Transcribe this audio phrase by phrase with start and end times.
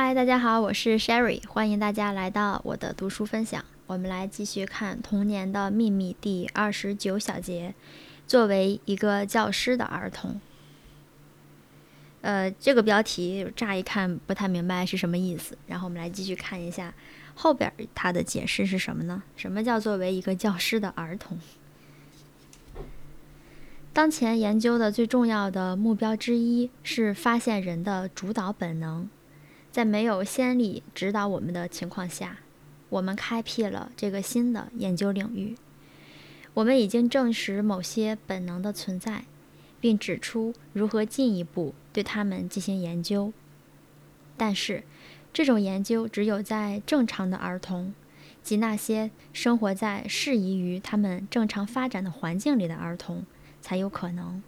[0.00, 3.64] 嗨，大家好，我是 Sherry，欢迎大家来到我的读书分享。
[3.88, 7.74] 我们来继续看《童年的秘密》第二十九小节。
[8.24, 10.40] 作为一个教师的儿童，
[12.20, 15.58] 呃，这个标题乍一看不太明白是什么意思。
[15.66, 16.94] 然后我们来继续看一下
[17.34, 19.24] 后边它的解释是什么呢？
[19.34, 21.40] 什么叫作为一个教师的儿童？
[23.92, 29.10] 当前研究的最重要的目标之一是发现人的主导本能。
[29.70, 32.38] 在没有先例指导我们的情况下，
[32.88, 35.56] 我们开辟了这个新的研究领域。
[36.54, 39.24] 我们已经证实某些本能的存在，
[39.80, 43.32] 并指出如何进一步对它们进行研究。
[44.36, 44.82] 但是，
[45.32, 47.94] 这种研究只有在正常的儿童
[48.42, 53.24] 及那些生活在适宜于他们正常发展的环境里的儿童
[53.60, 54.42] 才有可能。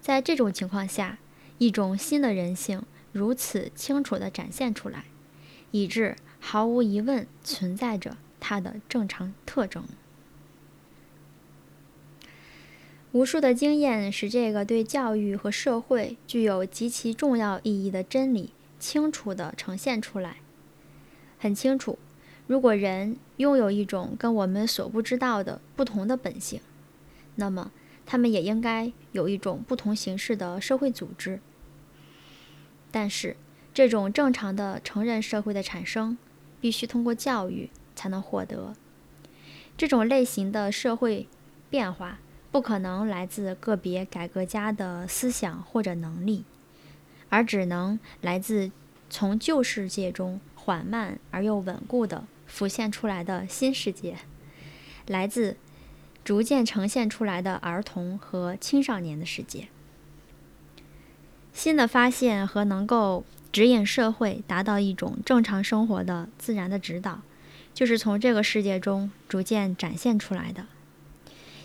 [0.00, 1.18] 在这种情况下，
[1.58, 2.82] 一种新的人性。
[3.12, 5.04] 如此清楚地展现出来，
[5.70, 9.84] 以致毫无疑问存在着它的正常特征。
[13.12, 20.38] 无数的经验使这个对教育和社会具有极其重要意义的真理清楚地呈现出来。
[21.38, 21.98] 很清楚，
[22.46, 26.62] 如果人拥有一种跟我们所不知道的不同的本性，
[27.34, 27.70] 那么
[28.06, 31.40] 他们也应该有一种不同形式的社会组织。
[32.92, 33.36] 但是，
[33.74, 36.16] 这种正常的成人社会的产生，
[36.60, 38.74] 必须通过教育才能获得。
[39.76, 41.26] 这种类型的社会
[41.70, 42.18] 变化，
[42.52, 46.44] 不可能来自个别改革家的思想或者能力，
[47.30, 48.70] 而只能来自
[49.08, 54.18] 从旧世界中缓慢而又稳固地浮现出来的新世界，
[55.06, 55.56] 来自
[56.22, 59.68] 逐渐呈现出来的儿童和青少年的世界。
[61.52, 67.20] 新的发现和能够指引社会达到一种正常生活的自然的指导，
[67.74, 70.64] 就是从这个世界中逐渐展现出来的。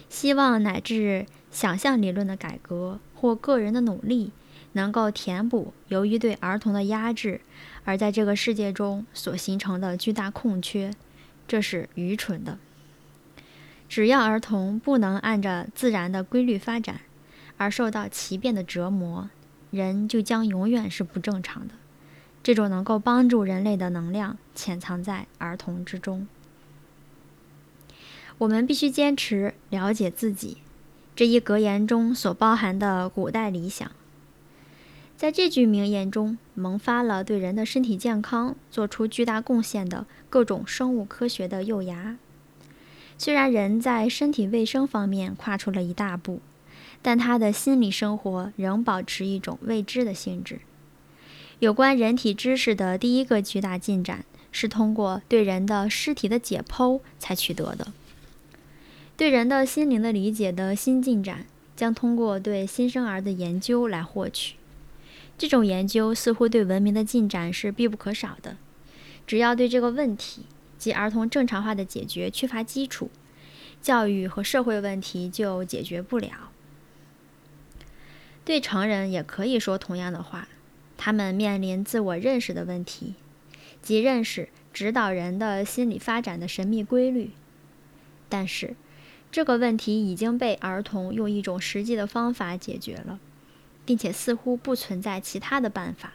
[0.09, 4.31] 希望乃至想象理论的改革或个人的努力，
[4.74, 7.42] 能够填补由于对儿童的压制
[7.86, 10.92] 而在这个世界中所形成的巨大空缺，
[11.48, 12.58] 这是愚蠢的。
[13.90, 17.00] 只要儿童不能按照自然的规律发展，
[17.56, 19.30] 而受到奇变的折磨。
[19.72, 21.74] 人就将永远是不正常的。
[22.44, 26.28] 这种能够帮助人类的能量潜藏在儿童之中。
[28.38, 30.58] 我们必须坚持了解自己
[31.16, 33.92] 这一格言中所包含的古代理想。
[35.18, 42.18] 在这句名言中，萌发了对人的身体健康做出巨大贡献的各种生物科学的幼芽。
[43.18, 46.40] 虽然人在身体卫生方面跨出了一大步。
[47.02, 50.59] 但他的心理生活仍保持一种未知的性质。
[51.59, 57.94] 有关人体知识的第一个巨大进展，是通过对人的尸体的解剖才取得的。
[59.16, 64.56] 对人的心灵的理解的新进展，将通过对新生儿的研究来获取。
[65.38, 68.57] 这种研究似乎对文明的进展是必不可少的。
[69.25, 70.44] 只要对这个问题
[70.78, 73.09] 及儿童正常化的解决缺乏基础，
[73.81, 76.52] 教育和社会问题就解决不了。
[78.47, 80.47] 对成人也可以说同样的话，
[80.96, 83.13] 他们面临自我认识的问题，
[83.81, 87.31] 即认识指导人的心理发展的神秘规律。
[88.30, 88.78] 但是，
[89.34, 93.19] 这个问题已经被儿童用一种实际的方法解决了，
[93.86, 96.13] 并且似乎不存在其他的办法。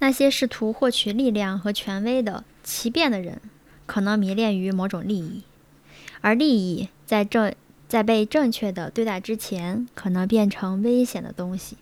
[0.00, 3.40] 那些试图获取力量和权威的奇变的人，
[3.86, 5.44] 可能迷恋于某种利益，
[6.20, 7.54] 而利益在这。
[7.90, 11.76] 在被正确的对待之前，可能变成危险的东西。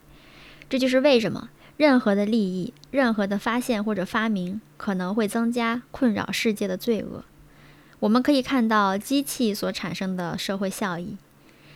[0.70, 7.24] 这就是为什么任何的利益、任何的发现或者发明，可能会增加困扰世界的罪恶。
[8.00, 11.18] 我们可以看到机器所产生的社会效益，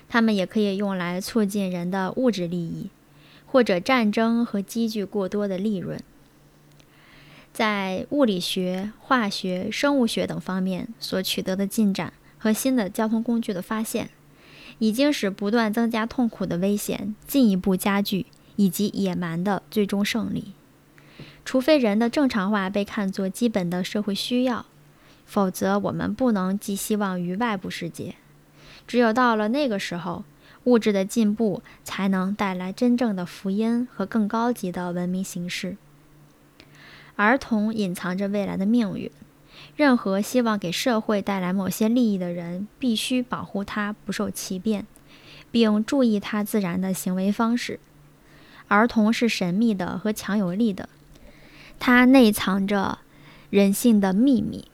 [0.08, 2.88] 它们也可以用来促进人的物质利益，
[3.44, 6.00] 或者战争和积聚过多的利润。
[7.52, 14.08] 在物理学、化学、生物学等方面所取得的进展和新的交通工具的发现。
[14.78, 18.26] 已经使不断增加痛苦的危险进一步加剧，
[18.56, 20.52] 以及野蛮的最终胜利。
[21.44, 24.66] 除非人的正常化被看作基本的社会需要，
[25.26, 28.14] 否则我们不能寄希望于外部世界。
[28.86, 30.24] 只有到了那个时候，
[30.64, 35.76] 物质的进步才能带来真正的福音和更高级的文明形式。
[37.16, 39.10] 儿童隐藏着未来的命运。
[39.76, 44.86] 任何希望给社会带来某些利益的人，必须保护他不受其变，
[45.50, 47.80] 并注意他自然的行为方式。
[48.68, 50.88] 儿童是神秘的和强有力的，
[51.78, 52.98] 它内藏着
[53.50, 54.66] 人性的秘密。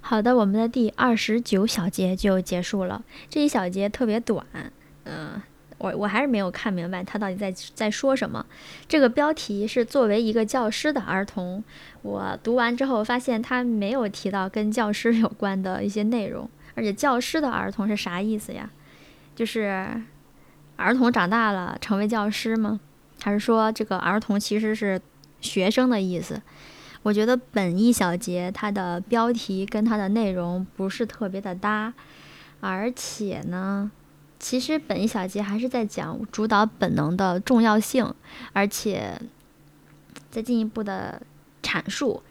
[0.00, 3.04] 好的，我们的第二十九小节就结束了。
[3.28, 4.46] 这一小节特别短，
[5.04, 5.42] 嗯，
[5.78, 8.44] 我我还是没有看明白他到底在在说什么。
[8.86, 11.62] 这个标题是作为一个教师的儿童，
[12.02, 18.70] 我读完之后发现他没有提到跟教师有关的一些内容，而且教师的儿童是啥意思呀？
[19.34, 19.88] 就是
[20.76, 22.80] 儿童长大了成为教师吗？
[23.22, 25.00] 还是说这个儿童其实是
[25.40, 26.42] 学生的意思？
[27.04, 31.94] 我觉得本一小节它的标题跟它的内容不是特别的搭，
[32.60, 33.90] 而且呢，
[34.40, 38.14] 其实本一小节还是在讲主导本能的重要性，
[38.52, 39.20] 而且
[40.30, 41.20] 再进一步的
[41.62, 42.22] 阐述，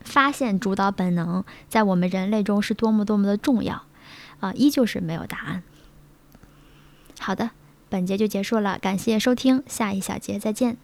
[0.00, 3.82] 发现主导本能在我们人类中是多么多么的重要，
[4.38, 5.62] 啊，依旧是没有答案。
[7.18, 7.50] 好的，
[7.88, 10.76] 本节就结束了，感谢收听，下一小节再见。